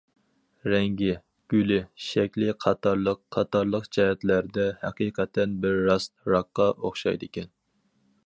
[0.71, 1.09] رەڭگى،
[1.53, 7.53] گۈلى، شەكلى قاتارلىق قاتارلىق جەھەتلەردە ھەقىقەتەن بىر راست راكقا ئوخشايدىكەن.